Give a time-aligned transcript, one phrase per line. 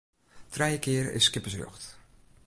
[0.55, 1.83] Trije kear is skippersrjocht.